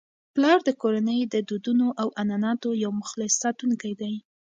[0.33, 4.13] پلار د کورنی د دودونو او عنعناتو یو مخلص ساتونکی دی.